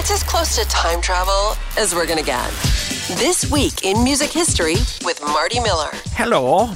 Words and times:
It's 0.00 0.10
as 0.10 0.22
close 0.22 0.56
to 0.56 0.66
time 0.70 1.02
travel 1.02 1.52
as 1.76 1.94
we're 1.94 2.06
gonna 2.06 2.22
get. 2.22 2.48
This 3.18 3.50
week 3.50 3.84
in 3.84 4.02
music 4.02 4.30
history 4.30 4.76
with 5.04 5.20
Marty 5.22 5.60
Miller. 5.60 5.90
Hello. 6.12 6.70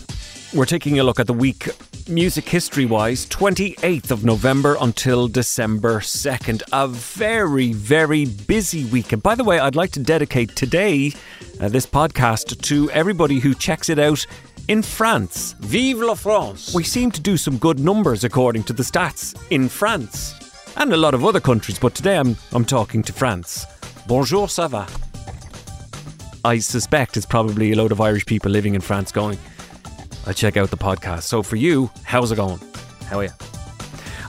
We're 0.52 0.66
taking 0.66 0.98
a 0.98 1.04
look 1.04 1.18
at 1.18 1.26
the 1.26 1.32
week 1.32 1.70
music 2.06 2.46
history 2.46 2.84
wise, 2.84 3.24
28th 3.24 4.10
of 4.10 4.26
November 4.26 4.76
until 4.78 5.26
December 5.26 6.00
2nd. 6.00 6.64
A 6.70 6.86
very, 6.86 7.72
very 7.72 8.26
busy 8.26 8.84
week. 8.84 9.10
And 9.14 9.22
by 9.22 9.34
the 9.34 9.42
way, 9.42 9.58
I'd 9.58 9.74
like 9.74 9.92
to 9.92 10.00
dedicate 10.00 10.54
today, 10.54 11.14
uh, 11.62 11.70
this 11.70 11.86
podcast, 11.86 12.60
to 12.60 12.90
everybody 12.90 13.38
who 13.40 13.54
checks 13.54 13.88
it 13.88 13.98
out 13.98 14.26
in 14.68 14.82
France. 14.82 15.54
Vive 15.60 16.00
la 16.00 16.14
France! 16.14 16.74
We 16.74 16.84
seem 16.84 17.10
to 17.12 17.22
do 17.22 17.38
some 17.38 17.56
good 17.56 17.78
numbers 17.78 18.22
according 18.22 18.64
to 18.64 18.74
the 18.74 18.82
stats 18.82 19.34
in 19.50 19.70
France 19.70 20.43
and 20.76 20.92
a 20.92 20.96
lot 20.96 21.14
of 21.14 21.24
other 21.24 21.40
countries, 21.40 21.78
but 21.78 21.94
today 21.94 22.16
I'm, 22.16 22.36
I'm 22.52 22.64
talking 22.64 23.02
to 23.02 23.12
France. 23.12 23.66
Bonjour, 24.06 24.46
ça 24.48 24.68
va? 24.68 24.86
I 26.44 26.58
suspect 26.58 27.16
it's 27.16 27.26
probably 27.26 27.72
a 27.72 27.76
load 27.76 27.92
of 27.92 28.00
Irish 28.00 28.26
people 28.26 28.50
living 28.50 28.74
in 28.74 28.80
France 28.80 29.12
going, 29.12 29.38
I 30.26 30.32
check 30.32 30.56
out 30.56 30.70
the 30.70 30.76
podcast. 30.76 31.22
So 31.22 31.42
for 31.42 31.56
you, 31.56 31.90
how's 32.02 32.32
it 32.32 32.36
going? 32.36 32.60
How 33.06 33.18
are 33.18 33.24
you? 33.24 33.30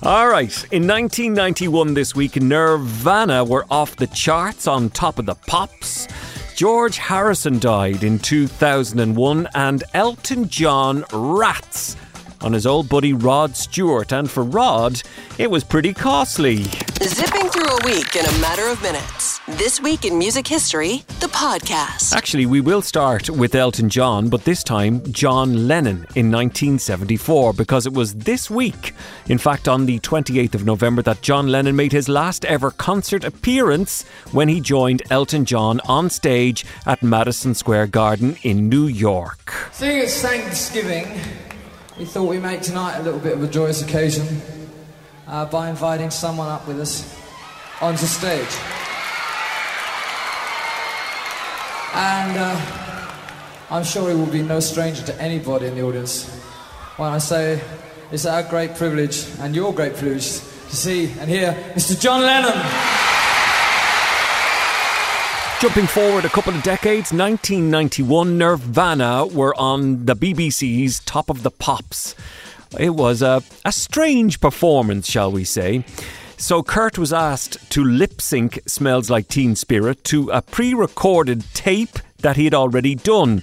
All 0.03 0.27
right. 0.27 0.53
In 0.72 0.88
1991, 0.88 1.94
this 1.94 2.16
week, 2.16 2.36
Nirvana 2.36 3.44
were 3.44 3.66
off 3.72 3.95
the 3.95 4.08
charts 4.08 4.67
on 4.67 4.89
top 4.89 5.20
of 5.20 5.25
the 5.25 5.36
pops. 5.36 6.08
George 6.55 6.98
Harrison 6.98 7.59
died 7.59 8.03
in 8.03 8.20
2001, 8.20 9.48
and 9.55 9.84
Elton 9.94 10.48
John 10.48 11.03
rats 11.12 11.98
on 12.45 12.54
his 12.54 12.67
old 12.67 12.88
buddy 12.88 13.12
Rod 13.12 13.55
Stewart. 13.58 14.13
And 14.13 14.30
for 14.30 14.44
Rod, 14.44 15.02
it 15.38 15.49
was 15.49 15.63
pretty 15.63 15.94
costly. 15.94 16.63
Zipping 17.03 17.49
through 17.49 17.67
a 17.67 17.86
week 17.86 18.16
in 18.16 18.26
a 18.26 18.40
matter 18.40 18.67
of 18.70 18.81
minutes. 18.81 19.40
This 19.48 19.81
week 19.81 20.05
in 20.05 20.17
music 20.17 20.48
history, 20.48 21.03
the 21.20 21.27
podcast. 21.27 22.14
Actually, 22.16 22.45
we 22.45 22.61
will 22.61 22.81
start 22.81 23.30
with 23.30 23.53
Elton 23.53 23.89
John, 23.89 24.30
but 24.30 24.44
this 24.44 24.64
time 24.64 25.03
John 25.11 25.67
Lennon 25.67 25.97
in 26.16 26.31
1974, 26.31 27.53
because 27.53 27.86
it 27.86 27.94
was 27.94 28.16
this 28.16 28.50
week, 28.50 28.94
in 29.28 29.38
fact, 29.38 29.67
on 29.67 29.86
the 29.86 30.00
28th 30.00 30.56
of 30.56 30.66
November, 30.66 31.02
that 31.02 31.22
John 31.22 31.47
Lennon 31.47 31.75
made 31.75 31.91
his 31.91 32.08
last 32.08 32.45
ever 32.45 32.72
concert 32.72 33.23
appearance 33.23 34.03
when 34.31 34.50
he 34.50 34.62
joined 34.62 35.03
Elton 35.09 35.45
John 35.45 35.80
on 35.86 36.09
stage 36.09 36.66
at 36.86 37.03
Madison 37.03 37.53
Square 37.53 37.88
Garden 37.88 38.38
in 38.44 38.69
New 38.69 38.88
York. 38.88 39.69
Seeing 39.72 40.00
it's 40.00 40.22
Thanksgiving, 40.22 41.19
we 41.97 42.03
thought 42.03 42.25
we'd 42.25 42.41
make 42.41 42.61
tonight 42.61 42.97
a 42.97 43.03
little 43.03 43.19
bit 43.19 43.33
of 43.33 43.43
a 43.43 43.47
joyous 43.47 43.81
occasion 43.81 44.41
uh, 45.27 45.45
by 45.45 45.69
inviting 45.69 46.09
someone 46.09 46.49
up 46.49 46.67
with 46.67 46.79
us 46.79 47.17
onto 47.81 48.05
stage. 48.05 48.41
And 51.93 52.38
uh, 52.38 53.07
I'm 53.69 53.85
sure 53.85 54.09
he 54.09 54.16
will 54.16 54.25
be 54.25 54.41
no 54.41 54.59
stranger 54.59 55.03
to 55.03 55.21
anybody 55.21 55.67
in 55.67 55.75
the 55.75 55.83
audience 55.83 56.29
when 56.97 57.13
I 57.13 57.17
say 57.17 57.61
it's 58.11 58.25
our 58.25 58.43
great 58.43 58.75
privilege 58.75 59.25
and 59.39 59.55
your 59.55 59.73
great 59.73 59.95
privilege 59.95 60.39
to 60.39 60.75
see 60.75 61.13
and 61.19 61.29
hear 61.29 61.53
Mr. 61.75 61.99
John 61.99 62.21
Lennon. 62.21 62.94
Jumping 65.61 65.88
forward 65.88 66.25
a 66.25 66.30
couple 66.30 66.53
of 66.53 66.61
decades, 66.64 67.14
1991, 67.14 68.38
Nirvana 68.38 69.25
were 69.25 69.56
on 69.56 70.06
the 70.06 70.14
BBC's 70.14 71.00
Top 71.00 71.30
of 71.30 71.44
the 71.44 71.50
Pops. 71.50 72.14
It 72.78 72.89
was 72.89 73.22
a, 73.22 73.42
a 73.64 73.72
strange 73.72 74.42
performance, 74.42 75.09
shall 75.09 75.31
we 75.31 75.45
say. 75.45 75.86
So 76.36 76.62
Kurt 76.62 76.97
was 76.97 77.14
asked 77.14 77.72
to 77.72 77.86
lip 77.86 78.22
sync 78.22 78.59
Smells 78.67 79.09
Like 79.09 79.30
Teen 79.30 79.56
Spirit 79.56 80.03
to 80.06 80.30
a 80.30 80.42
pre 80.42 80.73
recorded 80.73 81.45
tape 81.53 82.00
that 82.19 82.36
he 82.36 82.44
had 82.44 82.53
already 82.53 82.94
done. 82.94 83.42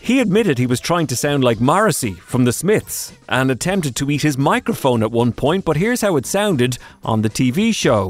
He 0.00 0.20
admitted 0.20 0.58
he 0.58 0.66
was 0.66 0.80
trying 0.80 1.06
to 1.08 1.16
sound 1.16 1.44
like 1.44 1.60
Morrissey 1.60 2.14
from 2.14 2.46
the 2.46 2.52
Smiths 2.54 3.12
and 3.28 3.50
attempted 3.50 3.94
to 3.96 4.10
eat 4.10 4.22
his 4.22 4.38
microphone 4.38 5.02
at 5.02 5.12
one 5.12 5.32
point, 5.32 5.66
but 5.66 5.76
here's 5.76 6.00
how 6.00 6.16
it 6.16 6.24
sounded 6.24 6.78
on 7.04 7.20
the 7.20 7.30
TV 7.30 7.74
show. 7.74 8.08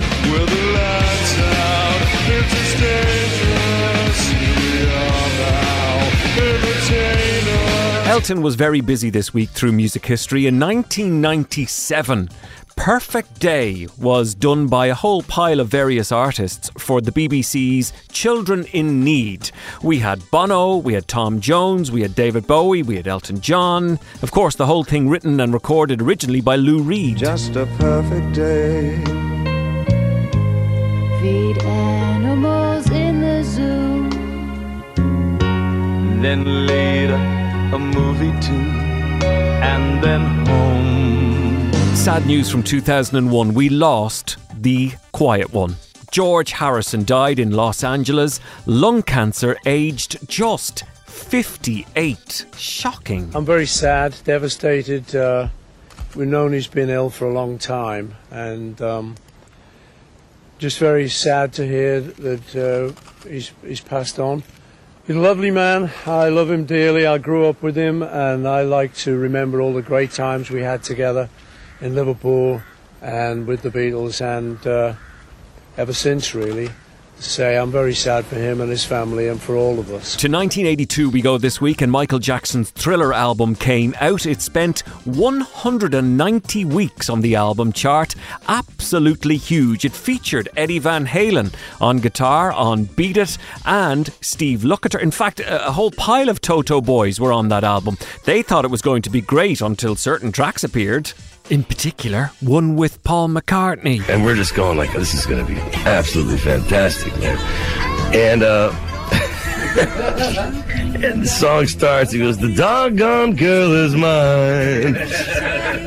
Elton 8.14 8.42
was 8.42 8.54
very 8.54 8.80
busy 8.80 9.10
this 9.10 9.34
week 9.34 9.50
through 9.50 9.72
music 9.72 10.06
history. 10.06 10.46
In 10.46 10.60
1997, 10.60 12.28
Perfect 12.76 13.40
Day 13.40 13.88
was 13.98 14.36
done 14.36 14.68
by 14.68 14.86
a 14.86 14.94
whole 14.94 15.24
pile 15.24 15.58
of 15.58 15.66
various 15.66 16.12
artists 16.12 16.70
for 16.78 17.00
the 17.00 17.10
BBC's 17.10 17.92
Children 18.12 18.66
in 18.66 19.02
Need. 19.02 19.50
We 19.82 19.98
had 19.98 20.22
Bono, 20.30 20.76
we 20.76 20.94
had 20.94 21.08
Tom 21.08 21.40
Jones, 21.40 21.90
we 21.90 22.02
had 22.02 22.14
David 22.14 22.46
Bowie, 22.46 22.84
we 22.84 22.94
had 22.94 23.08
Elton 23.08 23.40
John. 23.40 23.98
Of 24.22 24.30
course, 24.30 24.54
the 24.54 24.66
whole 24.66 24.84
thing 24.84 25.08
written 25.08 25.40
and 25.40 25.52
recorded 25.52 26.00
originally 26.00 26.40
by 26.40 26.54
Lou 26.54 26.82
Reed. 26.82 27.16
Just 27.16 27.56
a 27.56 27.66
perfect 27.78 28.32
day. 28.32 28.94
Feed 31.20 31.60
animals 31.64 32.88
in 32.92 33.20
the 33.20 33.42
zoo. 33.42 34.08
Then 36.22 36.66
later, 36.66 37.03
a 37.74 37.78
movie 37.78 38.30
too. 38.40 38.52
And 38.52 40.02
then 40.02 40.46
home. 40.46 41.72
Sad 41.96 42.24
news 42.24 42.48
from 42.48 42.62
2001. 42.62 43.52
We 43.52 43.68
lost 43.68 44.36
the 44.62 44.92
quiet 45.10 45.52
one. 45.52 45.74
George 46.12 46.52
Harrison 46.52 47.04
died 47.04 47.40
in 47.40 47.50
Los 47.50 47.82
Angeles, 47.82 48.38
lung 48.66 49.02
cancer, 49.02 49.56
aged 49.66 50.28
just 50.28 50.84
58. 51.06 52.46
Shocking. 52.56 53.32
I'm 53.34 53.44
very 53.44 53.66
sad, 53.66 54.14
devastated. 54.22 55.12
Uh, 55.16 55.48
we've 56.14 56.28
known 56.28 56.52
he's 56.52 56.68
been 56.68 56.90
ill 56.90 57.10
for 57.10 57.26
a 57.26 57.32
long 57.32 57.58
time, 57.58 58.14
and 58.30 58.80
um, 58.80 59.16
just 60.58 60.78
very 60.78 61.08
sad 61.08 61.52
to 61.54 61.66
hear 61.66 62.00
that 62.00 62.54
uh, 62.54 63.28
he's, 63.28 63.50
he's 63.66 63.80
passed 63.80 64.20
on. 64.20 64.44
He's 65.06 65.16
a 65.16 65.20
lovely 65.20 65.50
man. 65.50 65.92
I 66.06 66.30
love 66.30 66.50
him 66.50 66.64
dearly. 66.64 67.04
I 67.04 67.18
grew 67.18 67.46
up 67.46 67.62
with 67.62 67.76
him, 67.76 68.02
and 68.02 68.48
I 68.48 68.62
like 68.62 68.94
to 69.04 69.14
remember 69.18 69.60
all 69.60 69.74
the 69.74 69.82
great 69.82 70.12
times 70.12 70.48
we 70.48 70.62
had 70.62 70.82
together 70.82 71.28
in 71.82 71.94
Liverpool 71.94 72.62
and 73.02 73.46
with 73.46 73.60
the 73.60 73.68
Beatles, 73.68 74.22
and 74.22 74.66
uh, 74.66 74.94
ever 75.76 75.92
since, 75.92 76.34
really. 76.34 76.70
Say 77.24 77.56
I'm 77.56 77.70
very 77.72 77.94
sad 77.94 78.26
for 78.26 78.36
him 78.36 78.60
and 78.60 78.70
his 78.70 78.84
family 78.84 79.28
and 79.28 79.40
for 79.40 79.56
all 79.56 79.78
of 79.80 79.86
us. 79.86 80.14
To 80.16 80.28
1982 80.28 81.08
we 81.08 81.22
go 81.22 81.38
this 81.38 81.58
week, 81.58 81.80
and 81.80 81.90
Michael 81.90 82.18
Jackson's 82.18 82.70
Thriller 82.70 83.14
album 83.14 83.54
came 83.54 83.94
out. 83.98 84.26
It 84.26 84.42
spent 84.42 84.80
190 85.06 86.64
weeks 86.66 87.08
on 87.08 87.22
the 87.22 87.34
album 87.34 87.72
chart. 87.72 88.14
Absolutely 88.46 89.38
huge. 89.38 89.86
It 89.86 89.92
featured 89.92 90.50
Eddie 90.54 90.78
Van 90.78 91.06
Halen 91.06 91.54
on 91.80 91.96
guitar, 91.96 92.52
on 92.52 92.84
Beat 92.84 93.16
It, 93.16 93.38
and 93.64 94.12
Steve 94.20 94.60
Lukather. 94.60 95.00
In 95.00 95.10
fact, 95.10 95.40
a 95.40 95.72
whole 95.72 95.90
pile 95.90 96.28
of 96.28 96.42
Toto 96.42 96.82
boys 96.82 97.18
were 97.18 97.32
on 97.32 97.48
that 97.48 97.64
album. 97.64 97.96
They 98.24 98.42
thought 98.42 98.66
it 98.66 98.70
was 98.70 98.82
going 98.82 99.00
to 99.00 99.10
be 99.10 99.22
great 99.22 99.62
until 99.62 99.96
certain 99.96 100.30
tracks 100.30 100.62
appeared. 100.62 101.14
In 101.50 101.62
particular, 101.62 102.30
one 102.40 102.74
with 102.76 103.02
Paul 103.04 103.28
McCartney. 103.28 104.06
and 104.08 104.24
we're 104.24 104.34
just 104.34 104.54
going 104.54 104.78
like 104.78 104.92
this 104.92 105.12
is 105.12 105.26
going 105.26 105.44
to 105.44 105.52
be 105.52 105.60
absolutely 105.84 106.38
fantastic 106.38 107.14
man. 107.18 107.38
And 108.14 108.42
uh 108.42 108.72
and 111.04 111.22
the 111.22 111.26
song 111.26 111.66
starts 111.66 112.12
he 112.12 112.18
goes 112.20 112.38
the 112.38 112.54
doggone 112.54 113.34
girl 113.36 113.72
is 113.72 113.94
mine. 113.94 114.96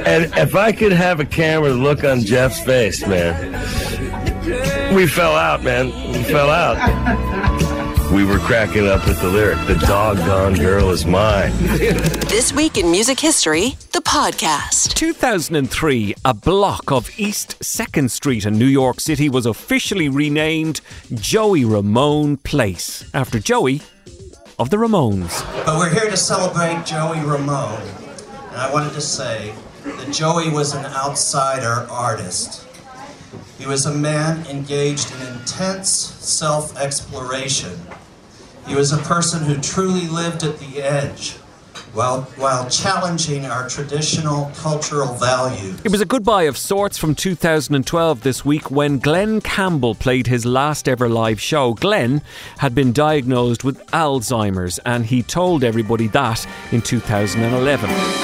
And 0.06 0.26
if 0.38 0.56
i 0.56 0.72
could 0.74 0.92
have 0.92 1.20
a 1.20 1.26
camera 1.26 1.70
look 1.70 2.04
on 2.04 2.20
jeff's 2.20 2.60
face 2.60 3.08
man 3.08 3.54
we 4.96 5.06
fell 5.08 5.36
out 5.36 5.64
man. 5.64 5.88
We 6.12 6.24
fell 6.24 6.50
out 6.50 6.78
we 8.12 8.24
were 8.24 8.40
cracking 8.40 8.88
up 8.88 9.06
at 9.08 9.18
the 9.18 9.28
lyric 9.30 9.58
the 9.68 9.76
doggone 9.86 10.54
girl 10.56 10.90
is 10.90 11.06
mine 11.06 11.52
This 12.28 12.54
week 12.54 12.78
in 12.78 12.92
music 12.92 13.20
history, 13.20 13.76
the 13.94 14.00
podcast. 14.02 14.94
2003, 14.94 16.14
a 16.26 16.34
block 16.34 16.92
of 16.92 17.10
East 17.20 17.58
2nd 17.60 18.10
Street 18.10 18.46
in 18.46 18.58
New 18.60 18.66
York 18.68 19.00
City 19.00 19.30
was 19.30 19.46
officially 19.46 20.08
renamed 20.10 20.82
Joey 21.16 21.66
Ramone 21.66 22.38
Place 22.38 23.10
after 23.14 23.40
Joey 23.40 23.82
of 24.60 24.70
the 24.70 24.78
Ramones. 24.78 25.44
But 25.66 25.78
we're 25.78 25.90
here 25.94 26.10
to 26.10 26.18
celebrate 26.18 26.86
Joey 26.86 27.20
Ramone. 27.22 27.82
And 28.50 28.58
I 28.58 28.72
wanted 28.72 28.94
to 28.94 29.02
say 29.02 29.54
that 29.86 30.14
Joey 30.14 30.50
was 30.52 30.74
an 30.76 30.86
outsider 30.86 31.88
artist. 31.90 32.67
He 33.58 33.66
was 33.66 33.86
a 33.86 33.94
man 33.94 34.46
engaged 34.48 35.12
in 35.16 35.28
intense 35.28 35.90
self 35.90 36.78
exploration. 36.78 37.80
He 38.68 38.76
was 38.76 38.92
a 38.92 38.98
person 38.98 39.44
who 39.46 39.56
truly 39.62 40.08
lived 40.08 40.44
at 40.44 40.60
the 40.60 40.82
edge, 40.82 41.38
while, 41.94 42.24
while 42.36 42.70
challenging 42.70 43.46
our 43.46 43.68
traditional 43.68 44.52
cultural 44.56 45.14
values. 45.16 45.82
It 45.84 45.92
was 45.92 46.02
a 46.02 46.06
goodbye 46.06 46.44
of 46.44 46.58
sorts 46.58 46.98
from 46.98 47.16
2012 47.16 48.22
this 48.22 48.46
week 48.46 48.70
when 48.70 49.00
Glen 49.00 49.42
Campbell 49.42 49.96
played 49.96 50.28
his 50.28 50.46
last 50.46 50.88
ever 50.88 51.10
live 51.10 51.42
show. 51.42 51.74
Glen 51.74 52.22
had 52.60 52.76
been 52.76 52.92
diagnosed 52.92 53.64
with 53.64 53.80
Alzheimer's 53.88 54.80
and 54.80 55.06
he 55.06 55.24
told 55.24 55.64
everybody 55.64 56.08
that 56.08 56.46
in 56.72 56.82
2011. 56.82 58.17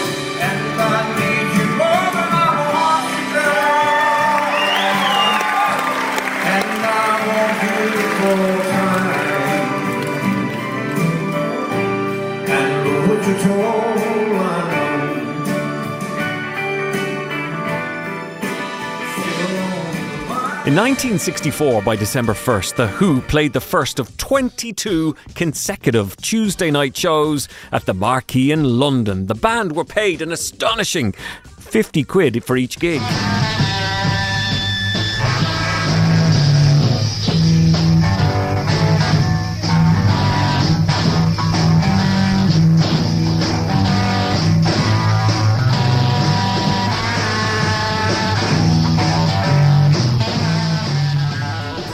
In 20.66 20.80
1964, 20.80 21.82
by 21.82 21.98
December 21.98 22.34
1st, 22.34 22.76
The 22.76 22.88
Who 22.88 23.20
played 23.20 23.52
the 23.52 23.60
first 23.60 24.00
of 24.00 24.16
22 24.16 25.14
consecutive 25.36 26.16
Tuesday 26.16 26.72
night 26.72 26.96
shows 26.96 27.50
at 27.74 27.86
the 27.86 27.94
Marquee 27.94 28.54
in 28.54 28.64
London. 28.80 29.28
The 29.28 29.36
band 29.36 29.76
were 29.76 29.84
paid 29.84 30.22
an 30.22 30.32
astonishing 30.32 31.12
50 31.60 32.06
quid 32.06 32.46
for 32.46 32.56
each 32.56 32.80
gig. 32.80 33.02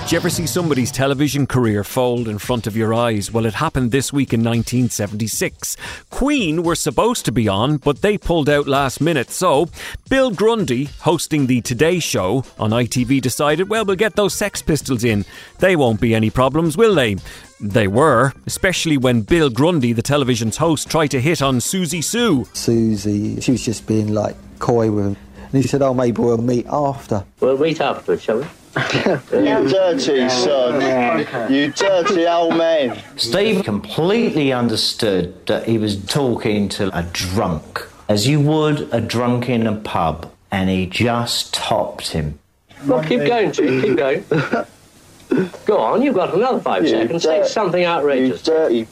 Do 0.10 0.16
you 0.16 0.22
ever 0.22 0.32
see 0.32 0.48
somebody's 0.48 0.92
television 0.92 1.46
career 1.46 1.84
fold 1.84 2.28
in 2.28 2.40
front 2.40 2.66
of 2.66 2.76
your 2.76 2.96
eyes? 2.96 3.32
Well, 3.32 3.46
it 3.46 3.54
happened 3.54 3.92
this 3.92 4.12
week 4.12 4.34
in 4.34 4.40
1976. 4.40 5.78
Queen 6.10 6.64
were 6.64 6.74
supposed 6.74 7.26
to 7.26 7.32
be 7.32 7.48
on, 7.48 7.78
but 7.78 8.02
they 8.02 8.18
pulled 8.18 8.50
out 8.50 8.68
last 8.68 9.02
minute. 9.02 9.30
So, 9.30 9.70
Bill 10.10 10.32
Grundy, 10.32 10.86
hosting 11.02 11.46
the 11.46 11.62
Today 11.62 12.00
Show 12.00 12.44
on 12.58 12.72
ITV, 12.72 13.22
decided, 13.22 13.70
well, 13.70 13.86
we'll 13.86 13.98
get 13.98 14.16
those 14.16 14.34
Sex 14.34 14.64
Pistols 14.64 15.04
in. 15.04 15.26
They 15.60 15.76
won't 15.76 16.02
be 16.02 16.16
any 16.16 16.32
problems, 16.32 16.76
will 16.76 16.96
they? 16.96 17.18
They 17.62 17.88
were, 17.88 18.34
especially 18.48 18.98
when 18.98 19.22
Bill 19.22 19.52
Grundy, 19.52 19.94
the 19.94 20.02
television's 20.02 20.58
host, 20.58 20.90
tried 20.90 21.12
to 21.12 21.22
hit 21.22 21.44
on 21.44 21.60
Siouxsie 21.60 22.04
Sioux. 22.04 22.46
Siouxsie, 22.56 23.44
she 23.44 23.52
was 23.52 23.64
just 23.64 23.86
being 23.86 24.12
like 24.16 24.36
coy 24.58 24.90
with 24.90 25.06
him. 25.06 25.18
And 25.54 25.62
he 25.62 25.68
said, 25.68 25.84
oh, 25.84 25.94
maybe 25.94 26.20
we'll 26.20 26.40
meet 26.40 26.66
after. 26.66 27.24
We'll 27.40 27.60
meet 27.60 27.80
afterwards, 27.80 28.24
shall 28.24 28.40
we? 28.40 28.48
You 29.32 29.70
dirty 29.70 30.30
son. 30.30 31.52
You 31.52 31.72
dirty 31.72 32.26
old 32.28 32.58
man. 32.58 33.02
Steve 33.16 33.64
completely 33.64 34.52
understood 34.54 35.46
that 35.48 35.68
he 35.68 35.78
was 35.78 36.04
talking 36.06 36.70
to 36.70 36.98
a 36.98 37.04
drunk, 37.04 37.88
as 38.08 38.28
you 38.28 38.40
would 38.40 38.88
a 38.94 39.02
drunk 39.02 39.50
in 39.50 39.68
a 39.68 39.76
pub, 39.76 40.32
and 40.52 40.70
he 40.70 40.86
just 40.86 41.54
topped 41.54 42.10
him. 42.10 42.40
Well, 42.86 43.04
keep 43.04 43.26
going, 43.26 43.52
Chief, 43.52 43.84
keep 43.84 43.98
going. 43.98 44.24
Go 45.66 45.78
on, 45.78 46.02
you've 46.02 46.16
got 46.16 46.34
another 46.34 46.60
five 46.60 46.84
You 46.84 46.90
seconds. 46.90 47.24
Say 47.24 47.44
something 47.46 47.86
outrageous. 47.86 48.46
You 48.48 48.54
dirty 48.54 48.88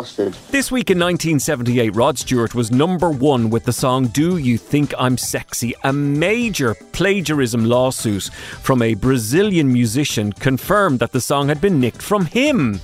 bastard. 0.00 0.32
This 0.50 0.72
week 0.72 0.90
in 0.90 0.98
1978, 0.98 1.94
Rod 1.94 2.18
Stewart 2.18 2.54
was 2.54 2.70
number 2.70 3.10
one 3.10 3.50
with 3.50 3.64
the 3.64 3.74
song 3.74 4.06
Do 4.06 4.38
You 4.38 4.56
Think 4.56 4.94
I'm 4.98 5.18
Sexy? 5.18 5.74
A 5.84 5.92
major 5.92 6.74
plagiarism 6.92 7.66
lawsuit 7.66 8.30
from 8.62 8.80
a 8.80 8.94
Brazilian 8.94 9.70
musician 9.70 10.32
confirmed 10.32 10.98
that 11.00 11.12
the 11.12 11.20
song 11.20 11.48
had 11.48 11.60
been 11.60 11.78
nicked 11.78 12.00
from 12.00 12.24
him. 12.24 12.80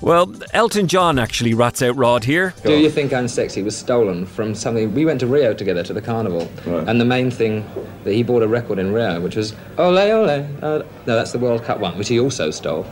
Well, 0.00 0.32
Elton 0.52 0.86
John 0.86 1.18
actually 1.18 1.54
rats 1.54 1.80
out 1.82 1.96
Rod 1.96 2.24
here. 2.24 2.52
Do 2.62 2.76
You 2.78 2.90
Think 2.90 3.12
I'm 3.12 3.28
Sexy 3.28 3.62
was 3.62 3.76
stolen 3.76 4.26
from 4.26 4.54
something. 4.54 4.92
We 4.94 5.04
went 5.04 5.20
to 5.20 5.26
Rio 5.26 5.54
together 5.54 5.82
to 5.82 5.92
the 5.92 6.02
carnival. 6.02 6.48
And 6.66 7.00
the 7.00 7.04
main 7.04 7.30
thing 7.30 7.64
that 8.04 8.12
he 8.12 8.22
bought 8.22 8.42
a 8.42 8.48
record 8.48 8.78
in 8.78 8.92
Rio, 8.92 9.20
which 9.20 9.36
was 9.36 9.54
Ole 9.78 9.98
Ole. 9.98 10.28
Uh, 10.62 10.78
no, 11.06 11.16
that's 11.16 11.32
the 11.32 11.38
World 11.38 11.64
Cup 11.64 11.80
one, 11.80 11.96
which 11.96 12.08
he 12.08 12.20
also 12.20 12.50
stole. 12.50 12.86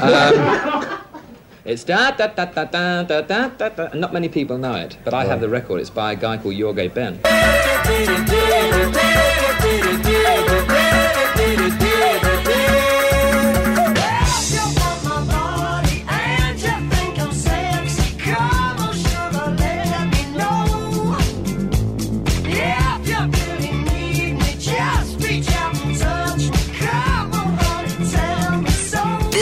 Um, 0.00 0.98
it's 1.64 1.84
da 1.84 2.12
da 2.12 2.28
da 2.28 2.46
da 2.46 2.64
da 2.64 3.02
da 3.02 3.20
da 3.20 3.48
da 3.48 3.68
da. 3.68 3.88
Not 3.94 4.12
many 4.12 4.28
people 4.28 4.58
know 4.58 4.74
it, 4.74 4.96
but 5.04 5.12
I 5.14 5.24
have 5.26 5.40
the 5.40 5.48
record. 5.48 5.80
It's 5.80 5.90
by 5.90 6.12
a 6.12 6.16
guy 6.16 6.38
called 6.38 6.58
Jorge 6.58 6.88
Ben. 6.88 7.20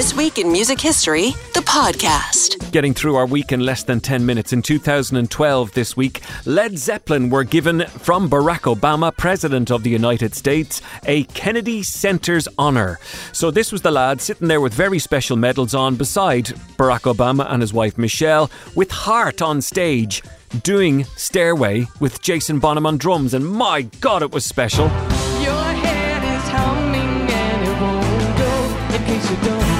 This 0.06 0.14
week 0.14 0.38
in 0.38 0.52
music 0.52 0.80
history, 0.80 1.30
the 1.52 1.64
podcast. 1.66 2.70
Getting 2.70 2.94
through 2.94 3.16
our 3.16 3.26
week 3.26 3.50
in 3.50 3.58
less 3.58 3.82
than 3.82 3.98
10 3.98 4.24
minutes. 4.24 4.52
In 4.52 4.62
2012, 4.62 5.72
this 5.72 5.96
week, 5.96 6.20
Led 6.44 6.78
Zeppelin 6.78 7.28
were 7.28 7.42
given 7.42 7.84
from 7.86 8.30
Barack 8.30 8.72
Obama, 8.72 9.10
President 9.16 9.72
of 9.72 9.82
the 9.82 9.90
United 9.90 10.32
States, 10.36 10.80
a 11.06 11.24
Kennedy 11.24 11.82
Center's 11.82 12.46
honour. 12.56 13.00
So 13.32 13.50
this 13.50 13.72
was 13.72 13.82
the 13.82 13.90
lad 13.90 14.20
sitting 14.20 14.46
there 14.46 14.60
with 14.60 14.72
very 14.72 15.00
special 15.00 15.36
medals 15.36 15.74
on 15.74 15.96
beside 15.96 16.44
Barack 16.78 17.12
Obama 17.12 17.52
and 17.52 17.60
his 17.60 17.72
wife 17.72 17.98
Michelle, 17.98 18.48
with 18.76 18.92
Heart 18.92 19.42
on 19.42 19.60
stage, 19.60 20.22
doing 20.62 21.02
Stairway 21.16 21.88
with 21.98 22.22
Jason 22.22 22.60
Bonham 22.60 22.86
on 22.86 22.96
drums. 22.96 23.34
And 23.34 23.44
my 23.44 23.82
God, 24.00 24.22
it 24.22 24.30
was 24.30 24.44
special. 24.44 24.84
Your 24.84 25.64
head 25.82 26.22
is 26.22 26.48
humming 26.48 27.28
and 27.28 27.68
it 27.68 27.80
won't 27.80 28.38
go. 28.38 28.94
In 28.94 29.04
case 29.04 29.28
you 29.28 29.36
don't 29.38 29.75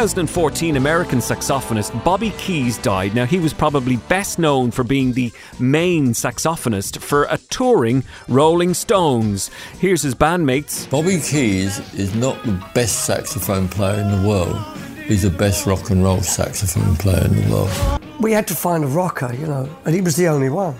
2014 0.00 0.78
American 0.78 1.18
saxophonist 1.18 2.02
Bobby 2.02 2.30
Keys 2.38 2.78
died. 2.78 3.14
Now, 3.14 3.26
he 3.26 3.38
was 3.38 3.52
probably 3.52 3.98
best 4.08 4.38
known 4.38 4.70
for 4.70 4.82
being 4.82 5.12
the 5.12 5.30
main 5.58 6.12
saxophonist 6.12 7.02
for 7.02 7.24
a 7.24 7.36
touring 7.50 8.02
Rolling 8.26 8.72
Stones. 8.72 9.50
Here's 9.78 10.00
his 10.00 10.14
bandmates. 10.14 10.88
Bobby 10.88 11.20
Keys 11.20 11.80
is 11.92 12.14
not 12.14 12.42
the 12.44 12.52
best 12.74 13.04
saxophone 13.04 13.68
player 13.68 14.00
in 14.00 14.22
the 14.22 14.26
world. 14.26 14.56
He's 15.04 15.20
the 15.20 15.28
best 15.28 15.66
rock 15.66 15.90
and 15.90 16.02
roll 16.02 16.22
saxophone 16.22 16.96
player 16.96 17.26
in 17.26 17.36
the 17.36 17.52
world. 17.52 18.02
We 18.20 18.32
had 18.32 18.48
to 18.48 18.54
find 18.54 18.84
a 18.84 18.86
rocker, 18.86 19.34
you 19.34 19.46
know, 19.46 19.68
and 19.84 19.94
he 19.94 20.00
was 20.00 20.16
the 20.16 20.28
only 20.28 20.48
one. 20.48 20.76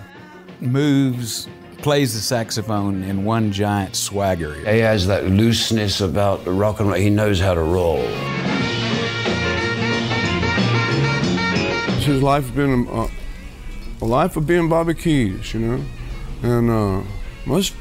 Moves, 0.61 1.47
plays 1.83 2.15
the 2.15 2.21
saxophone 2.21 3.03
in 3.03 3.23
one 3.23 3.51
giant 3.51 3.95
swagger. 3.95 4.55
He 4.55 4.79
has 4.79 5.05
that 5.05 5.25
looseness 5.27 6.01
about 6.01 6.43
the 6.43 6.51
rock 6.51 6.79
and 6.79 6.89
roll. 6.89 6.97
He 6.97 7.11
knows 7.11 7.39
how 7.39 7.53
to 7.53 7.61
roll. 7.61 8.03
His 12.03 12.23
life's 12.23 12.49
been 12.49 12.87
a, 12.87 13.07
a 14.01 14.05
life 14.05 14.35
of 14.35 14.47
being 14.47 14.69
Bobby 14.69 14.95
Keys, 14.95 15.53
you 15.53 15.59
know, 15.59 15.85
and 16.41 16.69
uh, 16.69 17.03
must 17.45 17.75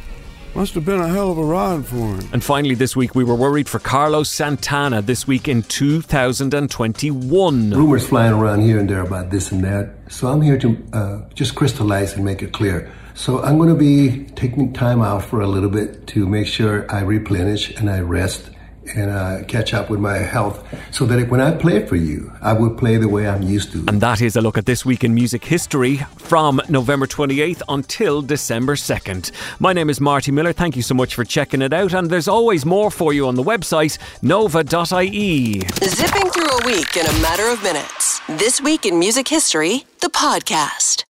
must 0.54 0.74
have 0.74 0.84
been 0.84 1.00
a 1.00 1.08
hell 1.08 1.30
of 1.30 1.38
a 1.38 1.44
ride 1.44 1.86
for 1.86 2.16
him. 2.16 2.28
And 2.32 2.44
finally, 2.44 2.74
this 2.74 2.94
week, 2.94 3.14
we 3.14 3.24
were 3.24 3.34
worried 3.34 3.66
for 3.68 3.78
Carlos 3.78 4.28
Santana 4.28 5.00
this 5.00 5.26
week 5.26 5.48
in 5.48 5.62
2021. 5.62 7.70
Rumors 7.70 8.06
flying 8.06 8.34
around 8.34 8.60
here 8.60 8.78
and 8.78 8.90
there 8.90 9.00
about 9.00 9.30
this 9.30 9.52
and 9.52 9.64
that. 9.64 9.94
So 10.10 10.28
I'm 10.28 10.42
here 10.42 10.58
to 10.58 10.76
uh, 10.92 11.20
just 11.34 11.54
crystallize 11.54 12.14
and 12.14 12.24
make 12.24 12.42
it 12.42 12.52
clear. 12.52 12.92
So 13.14 13.42
I'm 13.42 13.56
going 13.58 13.70
to 13.70 13.74
be 13.74 14.26
taking 14.34 14.72
time 14.72 15.02
out 15.02 15.24
for 15.24 15.40
a 15.40 15.46
little 15.46 15.70
bit 15.70 16.06
to 16.08 16.26
make 16.26 16.46
sure 16.46 16.90
I 16.92 17.02
replenish 17.02 17.70
and 17.76 17.88
I 17.88 18.00
rest 18.00 18.50
and 18.94 19.10
uh, 19.10 19.44
catch 19.44 19.74
up 19.74 19.90
with 19.90 20.00
my 20.00 20.18
health 20.18 20.66
so 20.90 21.06
that 21.06 21.28
when 21.28 21.40
I 21.40 21.52
play 21.56 21.86
for 21.86 21.96
you, 21.96 22.32
I 22.40 22.52
will 22.52 22.70
play 22.70 22.96
the 22.96 23.08
way 23.08 23.28
I'm 23.28 23.42
used 23.42 23.72
to. 23.72 23.84
And 23.88 24.00
that 24.00 24.20
is 24.20 24.36
a 24.36 24.40
look 24.40 24.58
at 24.58 24.66
this 24.66 24.84
week 24.84 25.04
in 25.04 25.14
music 25.14 25.44
history 25.44 25.98
from 26.16 26.60
November 26.68 27.06
28th 27.06 27.62
until 27.68 28.22
December 28.22 28.74
2nd. 28.76 29.30
My 29.58 29.72
name 29.72 29.90
is 29.90 30.00
Marty 30.00 30.32
Miller. 30.32 30.52
Thank 30.52 30.76
you 30.76 30.82
so 30.82 30.94
much 30.94 31.14
for 31.14 31.24
checking 31.24 31.62
it 31.62 31.72
out. 31.72 31.92
And 31.92 32.10
there's 32.10 32.28
always 32.28 32.64
more 32.64 32.90
for 32.90 33.12
you 33.12 33.26
on 33.26 33.34
the 33.34 33.42
website 33.42 33.98
nova.ie. 34.22 35.60
Zipping 35.60 36.30
through 36.30 36.50
a 36.50 36.66
week 36.66 36.96
in 36.96 37.06
a 37.06 37.20
matter 37.20 37.48
of 37.48 37.62
minutes. 37.62 38.20
This 38.28 38.60
week 38.60 38.86
in 38.86 38.98
music 38.98 39.28
history, 39.28 39.84
the 40.00 40.08
podcast. 40.08 41.04